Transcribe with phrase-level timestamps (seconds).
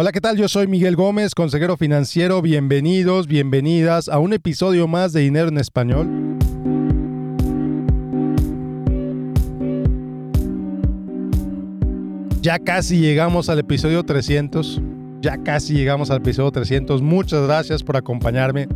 [0.00, 0.36] Hola, ¿qué tal?
[0.36, 2.40] Yo soy Miguel Gómez, consejero financiero.
[2.40, 6.06] Bienvenidos, bienvenidas a un episodio más de Dinero en Español.
[12.40, 14.80] Ya casi llegamos al episodio 300.
[15.20, 17.02] Ya casi llegamos al episodio 300.
[17.02, 18.68] Muchas gracias por acompañarme.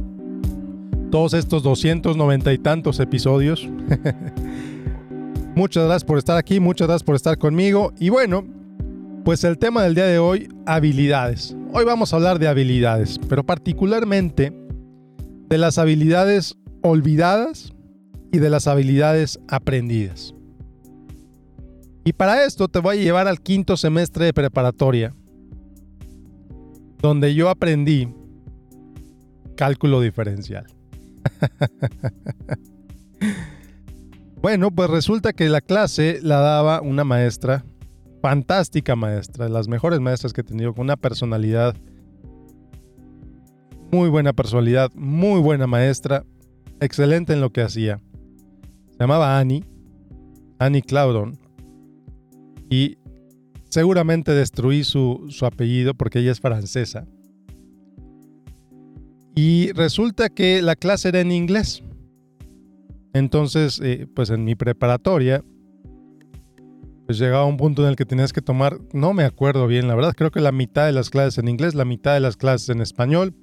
[1.12, 3.68] Todos estos 290 y tantos episodios.
[5.54, 7.92] muchas gracias por estar aquí, muchas gracias por estar conmigo.
[8.00, 8.44] Y bueno,
[9.24, 11.56] pues el tema del día de hoy, habilidades.
[11.72, 14.52] Hoy vamos a hablar de habilidades, pero particularmente
[15.48, 17.72] de las habilidades olvidadas
[18.32, 20.34] y de las habilidades aprendidas.
[22.04, 25.14] Y para esto te voy a llevar al quinto semestre de preparatoria,
[26.98, 28.08] donde yo aprendí
[29.56, 30.66] cálculo diferencial.
[34.42, 37.64] bueno, pues resulta que la clase la daba una maestra
[38.22, 41.76] fantástica maestra, las mejores maestras que he tenido, con una personalidad,
[43.90, 46.24] muy buena personalidad, muy buena maestra,
[46.80, 48.00] excelente en lo que hacía.
[48.92, 49.64] Se llamaba Annie,
[50.60, 51.36] Annie Claudon,
[52.70, 52.96] y
[53.68, 57.06] seguramente destruí su, su apellido porque ella es francesa.
[59.34, 61.82] Y resulta que la clase era en inglés.
[63.14, 65.42] Entonces, eh, pues en mi preparatoria
[67.06, 69.94] pues llegaba un punto en el que tenías que tomar, no me acuerdo bien, la
[69.94, 72.68] verdad, creo que la mitad de las clases en inglés, la mitad de las clases
[72.68, 73.34] en español.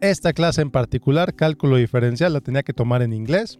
[0.00, 3.58] Esta clase en particular, cálculo diferencial, la tenía que tomar en inglés.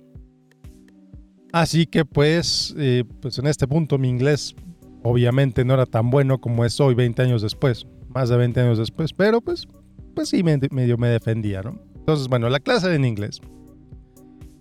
[1.53, 4.55] Así que pues, eh, pues en este punto mi inglés
[5.03, 8.79] obviamente no era tan bueno como es hoy 20 años después, más de 20 años
[8.79, 9.67] después, pero pues,
[10.15, 11.79] pues sí, medio me defendía, ¿no?
[11.95, 13.41] Entonces, bueno, la clase era en inglés.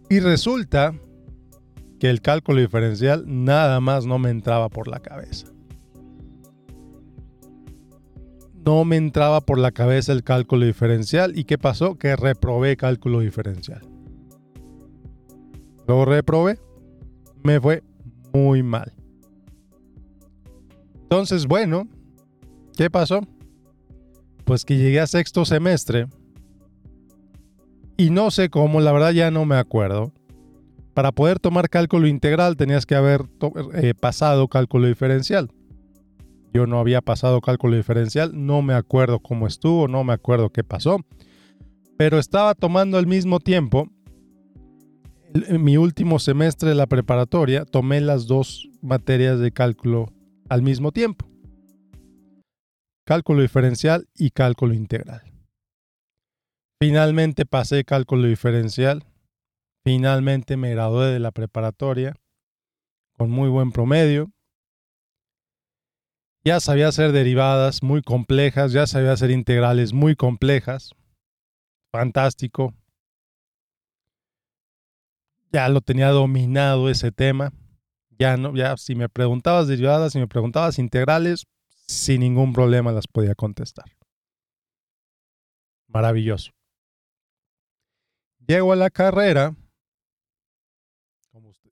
[0.10, 0.94] Y resulta
[2.02, 5.46] que el cálculo diferencial nada más no me entraba por la cabeza.
[8.66, 11.38] No me entraba por la cabeza el cálculo diferencial.
[11.38, 12.00] ¿Y qué pasó?
[12.00, 13.82] Que reprobé cálculo diferencial.
[15.88, 16.58] Lo reprobé.
[17.44, 17.84] Me fue
[18.34, 18.94] muy mal.
[21.04, 21.88] Entonces, bueno,
[22.76, 23.22] ¿qué pasó?
[24.44, 26.08] Pues que llegué a sexto semestre.
[27.96, 30.12] Y no sé cómo, la verdad ya no me acuerdo
[30.94, 33.26] para poder tomar cálculo integral tenías que haber
[33.74, 35.52] eh, pasado cálculo diferencial.
[36.54, 40.64] Yo no había pasado cálculo diferencial, no me acuerdo cómo estuvo, no me acuerdo qué
[40.64, 41.00] pasó,
[41.98, 43.88] pero estaba tomando al mismo tiempo,
[45.34, 50.12] en mi último semestre de la preparatoria, tomé las dos materias de cálculo
[50.50, 51.26] al mismo tiempo.
[53.06, 55.22] Cálculo diferencial y cálculo integral.
[56.82, 59.06] Finalmente pasé cálculo diferencial
[59.84, 62.16] Finalmente me gradué de la preparatoria
[63.18, 64.32] con muy buen promedio.
[66.44, 70.92] Ya sabía hacer derivadas muy complejas, ya sabía hacer integrales muy complejas.
[71.92, 72.74] Fantástico.
[75.52, 77.52] Ya lo tenía dominado ese tema.
[78.18, 81.46] Ya no, ya si me preguntabas derivadas, si me preguntabas integrales,
[81.88, 83.86] sin ningún problema las podía contestar.
[85.88, 86.52] Maravilloso.
[88.48, 89.56] Llego a la carrera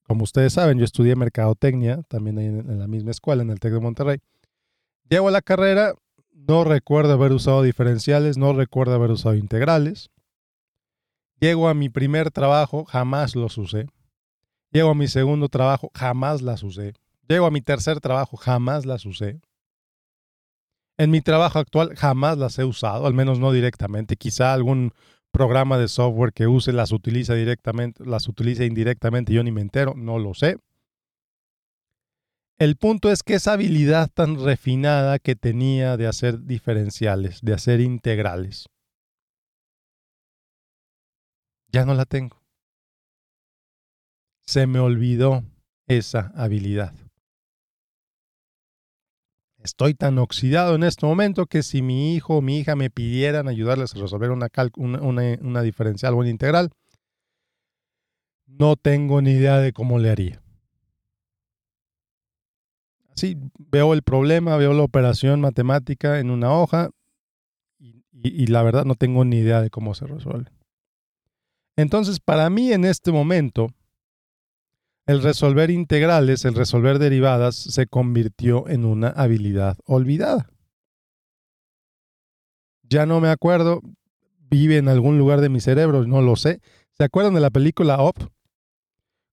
[0.09, 3.79] como ustedes saben, yo estudié mercadotecnia, también en, la misma escuela, en el TEC de
[3.79, 4.17] Monterrey.
[5.07, 5.93] Llego a la carrera,
[6.33, 10.09] no recuerdo haber usado diferenciales, no recuerdo haber usado integrales.
[11.39, 13.85] Llego a mi primer trabajo, jamás los usé.
[14.71, 16.95] Llego a mi segundo trabajo, jamás las usé.
[17.27, 19.39] Llego a mi tercer trabajo, jamás las usé.
[20.97, 24.15] En mi trabajo actual jamás las he usado, al menos no directamente.
[24.15, 24.91] Quizá algún
[25.31, 29.93] programa de software que use las utiliza directamente, las utiliza indirectamente, yo ni me entero,
[29.95, 30.57] no lo sé.
[32.57, 37.79] El punto es que esa habilidad tan refinada que tenía de hacer diferenciales, de hacer
[37.79, 38.65] integrales,
[41.71, 42.41] ya no la tengo.
[44.45, 45.43] Se me olvidó
[45.87, 46.93] esa habilidad.
[49.63, 53.49] Estoy tan oxidado en este momento que si mi hijo o mi hija me pidieran
[53.49, 54.47] ayudarles a resolver una,
[54.77, 56.69] una, diferencial o una integral,
[58.47, 60.41] no tengo ni idea de cómo le haría.
[63.13, 66.89] Así veo el problema, veo la operación matemática en una hoja
[68.11, 70.51] y la verdad no tengo ni idea de cómo se resuelve.
[71.75, 73.73] Entonces, para mí en este momento,
[75.09, 80.51] el resolver integrales, el resolver derivadas, se convirtió en una habilidad olvidada.
[82.83, 83.81] Ya no me acuerdo,
[84.51, 86.61] vive en algún lugar de mi cerebro, no lo sé.
[86.93, 88.19] ¿Se acuerdan de la película Op?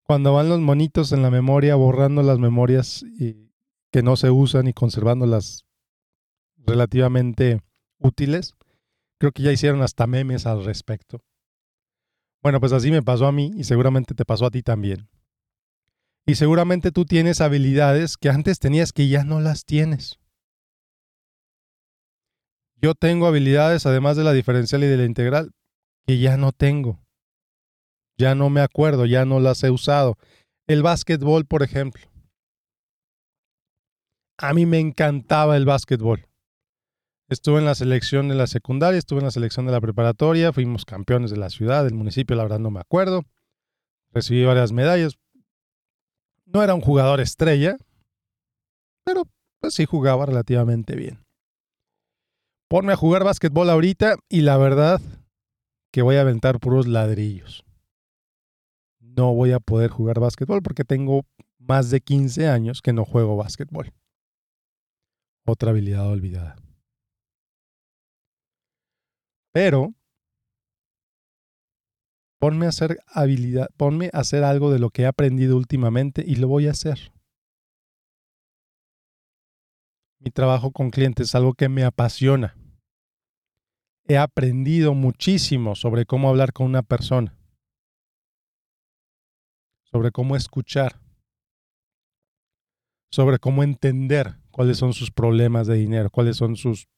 [0.03, 3.05] Cuando van los monitos en la memoria borrando las memorias
[3.93, 5.67] que no se usan y conservándolas
[6.57, 7.61] relativamente
[7.99, 8.55] útiles.
[9.19, 11.23] Creo que ya hicieron hasta memes al respecto.
[12.43, 15.11] Bueno, pues así me pasó a mí y seguramente te pasó a ti también.
[16.27, 20.19] Y seguramente tú tienes habilidades que antes tenías que ya no las tienes.
[22.83, 25.53] Yo tengo habilidades, además de la diferencial y de la integral,
[26.05, 27.01] que ya no tengo.
[28.19, 30.19] Ya no me acuerdo, ya no las he usado.
[30.67, 32.11] El básquetbol, por ejemplo.
[34.39, 36.27] A mí me encantaba el básquetbol.
[37.29, 40.85] Estuve en la selección de la secundaria, estuve en la selección de la preparatoria, fuimos
[40.85, 43.23] campeones de la ciudad, del municipio, la verdad no me acuerdo.
[44.13, 45.19] Recibí varias medallas.
[46.57, 47.77] No era un jugador estrella,
[49.05, 49.25] pero
[49.61, 51.23] pues sí jugaba relativamente bien.
[52.71, 55.03] Ponme a jugar básquetbol ahorita y la verdad
[55.93, 57.63] que voy a aventar puros ladrillos.
[59.01, 61.27] No voy a poder jugar básquetbol porque tengo
[61.59, 63.93] más de 15 años que no juego básquetbol.
[65.45, 66.57] Otra habilidad olvidada.
[69.53, 69.93] Pero
[72.39, 76.37] ponme a hacer habilidad, ponme a hacer algo de lo que he aprendido últimamente y
[76.37, 77.13] lo voy a hacer.
[80.19, 82.57] Mi trabajo con clientes es algo que me apasiona.
[84.09, 87.37] He aprendido muchísimo sobre cómo hablar con una persona,
[89.85, 91.01] sobre cómo escuchar,
[93.11, 96.89] sobre cómo entender cuáles son sus problemas de dinero, cuáles son sus,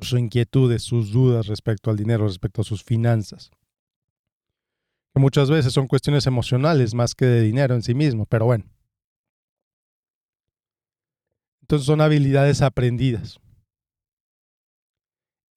[0.00, 3.50] sus inquietudes, sus dudas respecto al dinero, respecto a sus finanzas.
[5.18, 8.64] Muchas veces son cuestiones emocionales más que de dinero en sí mismo, pero bueno.
[11.62, 13.40] Entonces son habilidades aprendidas.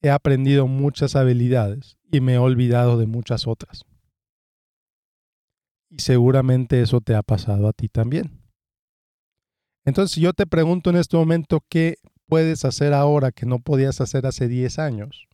[0.01, 3.85] He aprendido muchas habilidades y me he olvidado de muchas otras.
[5.89, 8.41] Y seguramente eso te ha pasado a ti también.
[9.85, 11.97] Entonces, si yo te pregunto en este momento qué
[12.27, 15.27] puedes hacer ahora que no podías hacer hace 10 años,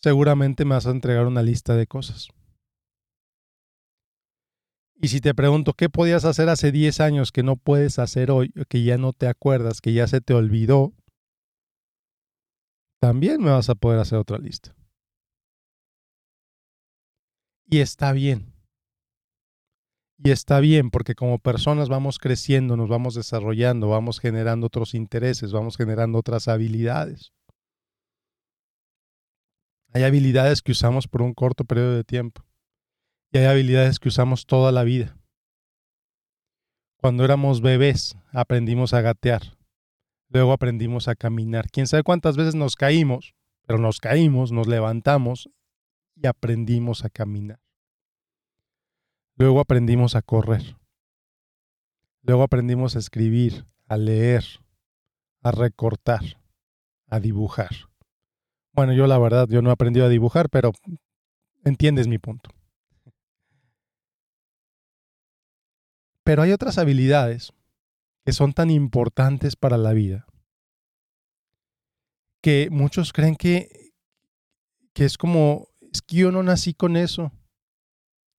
[0.00, 2.28] seguramente me vas a entregar una lista de cosas.
[5.00, 8.52] Y si te pregunto qué podías hacer hace 10 años que no puedes hacer hoy,
[8.68, 10.92] que ya no te acuerdas, que ya se te olvidó,
[13.00, 14.74] también me vas a poder hacer otra lista.
[17.70, 18.52] Y está bien.
[20.16, 25.52] Y está bien porque como personas vamos creciendo, nos vamos desarrollando, vamos generando otros intereses,
[25.52, 27.32] vamos generando otras habilidades.
[29.92, 32.47] Hay habilidades que usamos por un corto periodo de tiempo
[33.32, 35.16] y hay habilidades que usamos toda la vida.
[36.96, 39.56] Cuando éramos bebés aprendimos a gatear,
[40.28, 41.70] luego aprendimos a caminar.
[41.70, 43.34] Quién sabe cuántas veces nos caímos,
[43.66, 45.48] pero nos caímos, nos levantamos
[46.16, 47.60] y aprendimos a caminar.
[49.36, 50.76] Luego aprendimos a correr.
[52.22, 54.44] Luego aprendimos a escribir, a leer,
[55.42, 56.40] a recortar,
[57.06, 57.70] a dibujar.
[58.72, 60.72] Bueno, yo la verdad, yo no he aprendido a dibujar, pero
[61.64, 62.50] entiendes mi punto.
[66.28, 67.54] Pero hay otras habilidades
[68.26, 70.26] que son tan importantes para la vida
[72.42, 73.94] que muchos creen que,
[74.92, 77.32] que es como, es que yo no nací con eso.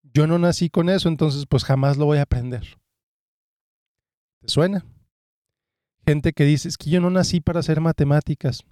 [0.03, 2.77] Yo no nací con eso, entonces pues jamás lo voy a aprender.
[4.41, 4.85] ¿Te suena?
[6.05, 8.65] Gente que dice, es que yo no nací para hacer matemáticas.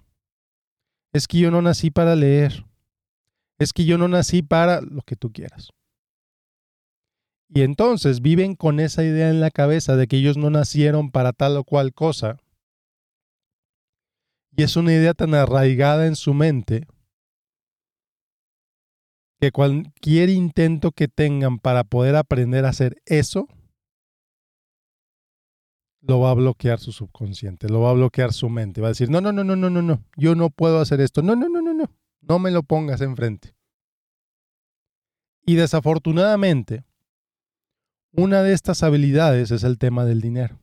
[1.12, 2.64] Es que yo no nací para leer.
[3.58, 5.72] Es que yo no nací para lo que tú quieras.
[7.48, 11.32] Y entonces viven con esa idea en la cabeza de que ellos no nacieron para
[11.32, 12.36] tal o cual cosa.
[14.54, 16.86] Y es una idea tan arraigada en su mente
[19.40, 23.46] que cualquier intento que tengan para poder aprender a hacer eso,
[26.00, 28.80] lo va a bloquear su subconsciente, lo va a bloquear su mente.
[28.80, 31.22] Va a decir, no, no, no, no, no, no, no, yo no puedo hacer esto.
[31.22, 31.90] No, no, no, no, no,
[32.20, 33.54] no me lo pongas enfrente.
[35.44, 36.84] Y desafortunadamente,
[38.12, 40.58] una de estas habilidades es el tema del dinero.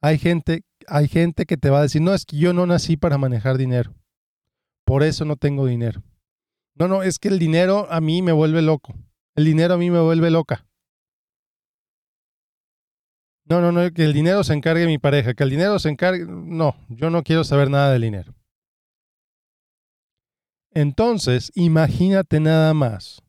[0.00, 2.96] Hay gente, hay gente que te va a decir, no, es que yo no nací
[2.96, 3.94] para manejar dinero.
[4.84, 6.02] Por eso no tengo dinero.
[6.74, 8.94] No, no, es que el dinero a mí me vuelve loco.
[9.34, 10.66] El dinero a mí me vuelve loca.
[13.46, 16.24] No, no, no, que el dinero se encargue mi pareja, que el dinero se encargue.
[16.26, 18.34] No, yo no quiero saber nada del dinero.
[20.72, 23.22] Entonces, imagínate nada más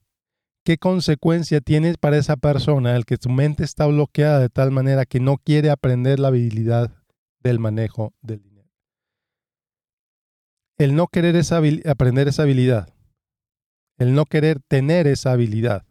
[0.65, 5.05] qué consecuencia tiene para esa persona el que su mente está bloqueada de tal manera
[5.05, 6.91] que no quiere aprender la habilidad
[7.39, 8.67] del manejo del dinero.
[10.77, 11.39] El no querer
[11.86, 12.91] aprender esa habilidad,
[13.98, 15.86] el no querer tener esa habilidad,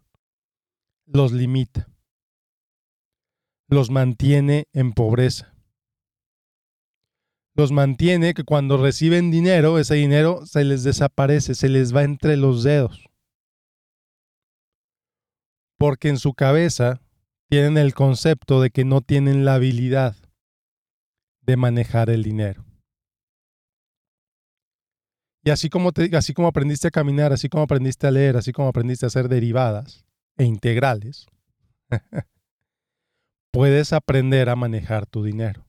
[1.05, 1.87] los limita,
[3.69, 5.55] los mantiene en pobreza,
[7.55, 12.35] los mantiene que cuando reciben dinero, ese dinero se les desaparece, se les va entre
[12.35, 13.05] los dedos.
[15.77, 17.01] Porque en su cabeza
[17.49, 20.15] tienen el concepto de que no tienen la habilidad
[21.41, 22.65] de manejar el dinero.
[25.43, 28.67] Y así como, así como aprendiste a caminar, así como aprendiste a leer, así como
[28.67, 30.03] aprendiste a hacer derivadas
[30.37, 31.27] e integrales,
[33.51, 35.63] puedes aprender a manejar tu dinero.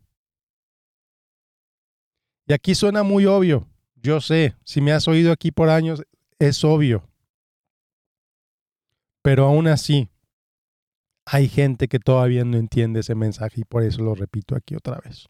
[2.49, 3.69] Y aquí suena muy obvio.
[3.97, 6.03] Yo sé, si me has oído aquí por años,
[6.39, 7.09] es obvio.
[9.27, 10.09] Pero aún así,
[11.27, 15.01] hay gente que todavía no entiende ese mensaje y por eso lo repito aquí otra
[15.01, 15.27] vez.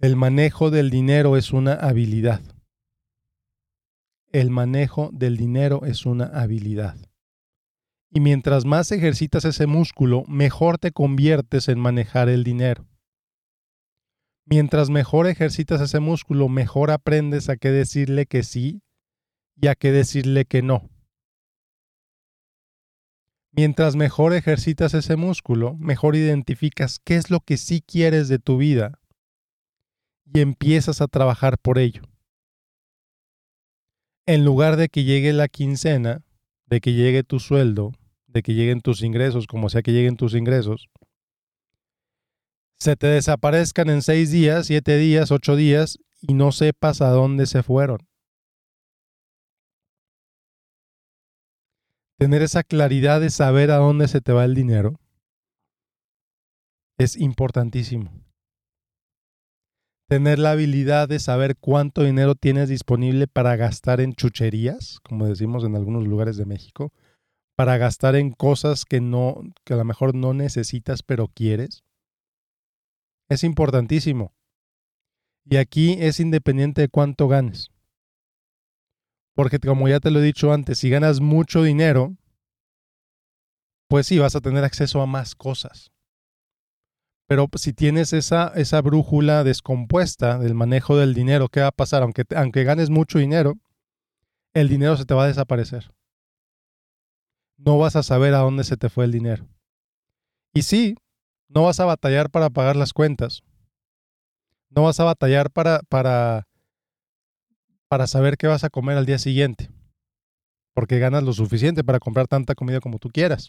[0.00, 2.40] El manejo del dinero es una habilidad.
[4.32, 6.96] El manejo del dinero es una habilidad.
[8.10, 12.88] Y mientras más ejercitas ese músculo, mejor te conviertes en manejar el dinero.
[14.46, 18.82] Mientras mejor ejercitas ese músculo, mejor aprendes a qué decirle que sí
[19.54, 20.90] y a qué decirle que no.
[23.56, 28.58] Mientras mejor ejercitas ese músculo, mejor identificas qué es lo que sí quieres de tu
[28.58, 29.00] vida
[30.26, 32.02] y empiezas a trabajar por ello.
[34.26, 36.22] En lugar de que llegue la quincena,
[36.66, 37.92] de que llegue tu sueldo,
[38.26, 40.90] de que lleguen tus ingresos, como sea que lleguen tus ingresos,
[42.78, 47.46] se te desaparezcan en seis días, siete días, ocho días y no sepas a dónde
[47.46, 48.06] se fueron.
[52.18, 54.98] Tener esa claridad de saber a dónde se te va el dinero
[56.98, 58.10] es importantísimo.
[60.08, 65.64] Tener la habilidad de saber cuánto dinero tienes disponible para gastar en chucherías, como decimos
[65.64, 66.92] en algunos lugares de México,
[67.56, 71.82] para gastar en cosas que no que a lo mejor no necesitas pero quieres
[73.28, 74.32] es importantísimo.
[75.44, 77.70] Y aquí es independiente de cuánto ganes.
[79.36, 82.16] Porque como ya te lo he dicho antes, si ganas mucho dinero,
[83.86, 85.92] pues sí, vas a tener acceso a más cosas.
[87.28, 92.02] Pero si tienes esa, esa brújula descompuesta del manejo del dinero, ¿qué va a pasar?
[92.02, 93.58] Aunque, aunque ganes mucho dinero,
[94.54, 95.92] el dinero se te va a desaparecer.
[97.58, 99.46] No vas a saber a dónde se te fue el dinero.
[100.54, 100.96] Y sí,
[101.48, 103.42] no vas a batallar para pagar las cuentas.
[104.70, 106.48] No vas a batallar para, para,
[107.88, 109.70] para saber qué vas a comer al día siguiente.
[110.74, 113.48] Porque ganas lo suficiente para comprar tanta comida como tú quieras.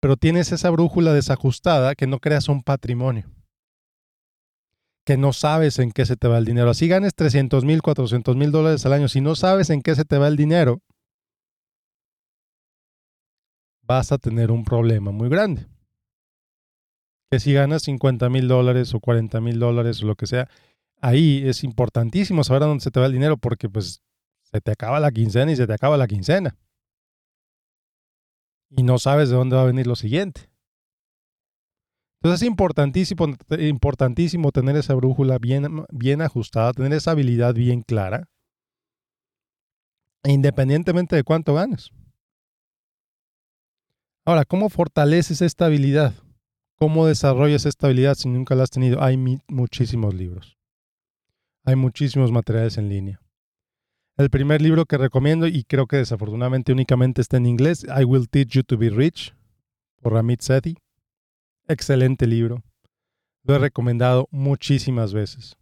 [0.00, 3.30] Pero tienes esa brújula desajustada que no creas un patrimonio.
[5.04, 6.70] Que no sabes en qué se te va el dinero.
[6.70, 9.08] Así ganes 300 mil, 400 mil dólares al año.
[9.08, 10.80] Si no sabes en qué se te va el dinero,
[13.82, 15.66] vas a tener un problema muy grande
[17.32, 20.50] que si ganas 50 mil dólares o 40 mil dólares o lo que sea,
[21.02, 24.02] ahí es importantísimo saber a dónde se te va el dinero porque pues
[24.42, 26.56] se te acaba la quincena y se te acaba la quincena.
[28.70, 30.48] Y no sabes de dónde va a venir lo siguiente.
[32.22, 33.26] Entonces es importantísimo,
[33.58, 38.28] importantísimo tener esa brújula bien, bien ajustada, tener esa habilidad bien clara,
[40.24, 41.90] independientemente de cuánto ganes.
[44.24, 46.14] Ahora, ¿cómo fortaleces esta habilidad?
[46.78, 49.02] ¿Cómo desarrollas esta habilidad si nunca la has tenido?
[49.02, 49.16] Hay
[49.48, 50.61] muchísimos libros.
[51.64, 53.20] Hay muchísimos materiales en línea.
[54.16, 58.28] El primer libro que recomiendo, y creo que desafortunadamente únicamente está en inglés, I Will
[58.28, 59.34] Teach You to Be Rich,
[60.00, 60.76] por Ramit Sethi.
[61.68, 62.62] Excelente libro.
[63.44, 65.56] Lo he recomendado muchísimas veces.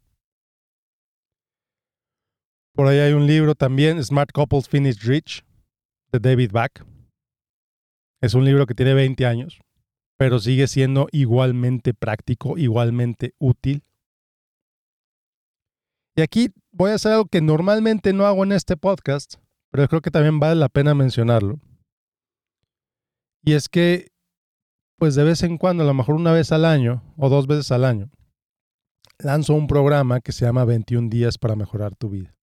[2.74, 5.44] Por ahí hay un libro también, Smart Couples Finish Rich,
[6.12, 6.84] de David Back.
[8.20, 9.60] Es un libro que tiene 20 años
[10.20, 13.84] pero sigue siendo igualmente práctico, igualmente útil.
[16.16, 19.34] Y aquí voy a hacer algo que normalmente no hago en este podcast,
[19.70, 21.60] pero creo que también vale la pena mencionarlo.
[23.42, 24.08] Y es que,
[24.98, 27.70] pues de vez en cuando, a lo mejor una vez al año o dos veces
[27.72, 28.10] al año,
[29.18, 32.34] lanzo un programa que se llama 21 días para mejorar tu vida.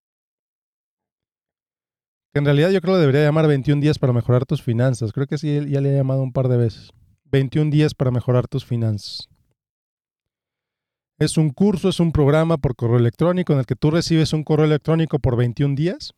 [2.33, 5.12] Que en realidad yo creo que debería llamar 21 días para mejorar tus finanzas.
[5.12, 6.91] Creo que sí, ya le he llamado un par de veces.
[7.25, 9.29] 21 días para mejorar tus finanzas.
[11.19, 14.43] Es un curso, es un programa por correo electrónico en el que tú recibes un
[14.43, 16.13] correo electrónico por 21 días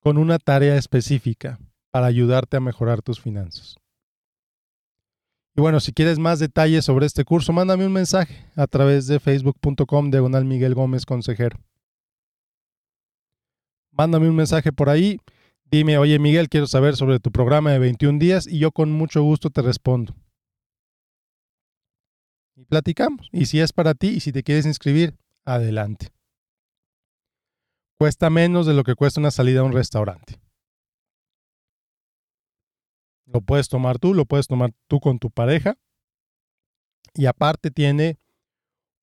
[0.00, 1.58] con una tarea específica
[1.90, 3.76] para ayudarte a mejorar tus finanzas.
[5.54, 9.20] Y bueno, si quieres más detalles sobre este curso, mándame un mensaje a través de
[9.20, 11.58] facebook.com diagonal Miguel Gómez Consejero.
[13.90, 15.20] Mándame un mensaje por ahí
[15.72, 19.22] Dime, oye Miguel, quiero saber sobre tu programa de 21 días y yo con mucho
[19.22, 20.14] gusto te respondo.
[22.62, 23.28] Y platicamos.
[23.32, 26.12] Y si es para ti y si te quieres inscribir, adelante.
[27.98, 30.40] Cuesta menos de lo que cuesta una salida a un restaurante.
[33.26, 35.76] Lo puedes tomar tú, lo puedes tomar tú con tu pareja.
[37.14, 38.18] Y aparte tiene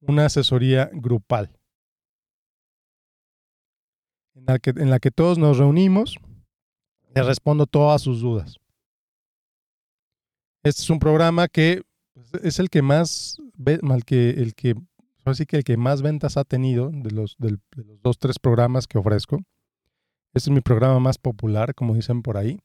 [0.01, 1.51] una asesoría grupal.
[4.35, 6.17] En la que, en la que todos nos reunimos.
[7.13, 8.57] Le respondo todas sus dudas.
[10.63, 11.81] Este es un programa que
[12.43, 13.37] es el que más,
[14.05, 14.75] que, el que,
[15.25, 18.87] así que el que más ventas ha tenido de los, de los dos, tres programas
[18.87, 19.37] que ofrezco.
[20.33, 22.59] Este es mi programa más popular, como dicen por ahí.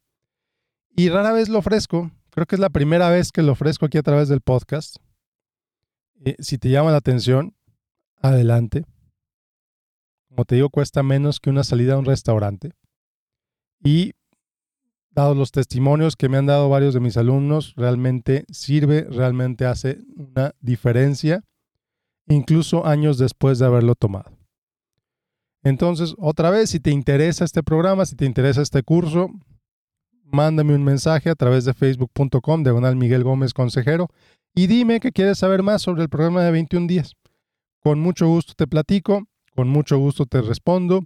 [0.96, 2.10] Y rara vez lo ofrezco.
[2.30, 4.96] Creo que es la primera vez que lo ofrezco aquí a través del podcast.
[6.24, 7.54] Eh, si te llama la atención,
[8.20, 8.84] adelante.
[10.28, 12.72] Como te digo, cuesta menos que una salida a un restaurante.
[13.82, 14.14] Y
[15.14, 19.98] dados los testimonios que me han dado varios de mis alumnos, realmente sirve, realmente hace
[20.16, 21.42] una diferencia,
[22.26, 24.32] incluso años después de haberlo tomado.
[25.62, 29.30] Entonces, otra vez, si te interesa este programa, si te interesa este curso,
[30.24, 34.08] mándame un mensaje a través de facebook.com, diagonal Miguel Gómez Consejero,
[34.54, 37.14] y dime que quieres saber más sobre el programa de 21 días.
[37.80, 41.04] Con mucho gusto te platico, con mucho gusto te respondo,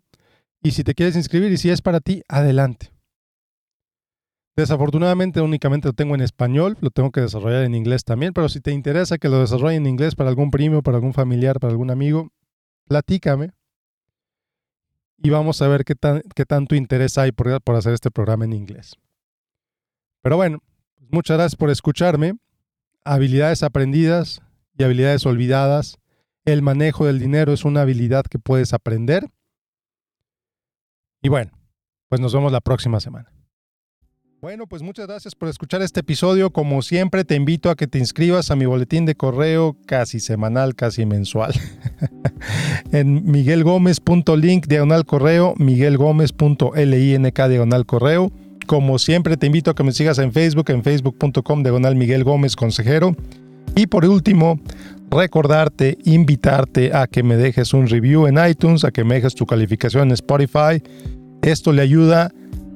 [0.62, 2.98] y si te quieres inscribir y si es para ti, adelante.
[4.59, 8.61] Desafortunadamente únicamente lo tengo en español, lo tengo que desarrollar en inglés también, pero si
[8.61, 11.93] te interesa que lo desarrolle en inglés para algún primo, para algún familiar, para algún
[11.93, 12.33] amigo,
[12.88, 13.53] platícame
[15.17, 18.97] y vamos a ver qué, tanto interés hay por, por hacer este programa en inglés.
[20.23, 20.59] Pero bueno,
[20.97, 22.37] pues muchas gracias por escucharme.
[23.05, 24.43] Habilidades aprendidas
[24.77, 25.99] y habilidades olvidadas.
[26.45, 29.31] El manejo del dinero es una habilidad que puedes aprender.
[31.23, 31.53] Y bueno,
[32.09, 33.38] pues nos vemos la próxima semana.
[34.40, 36.52] Bueno, pues muchas gracias por escuchar este episodio.
[36.52, 40.76] Como siempre, te invito a que te inscribas a mi boletín de correo casi semanal,
[40.76, 41.52] casi mensual.
[42.92, 48.31] en miguelgomez.link diagonal correo, miguelgomez.link diagonal correo.
[48.68, 52.55] Como siempre, te invito a que me sigas en Facebook, en facebook.com diagonal Miguel Gómez
[52.55, 53.16] Consejero.
[53.74, 54.61] Y por último,
[55.11, 59.46] recordarte, invitarte a que me dejes un review en iTunes, a que me dejes tu
[59.46, 60.81] calificación en Spotify.
[61.42, 62.31] Esto le ayuda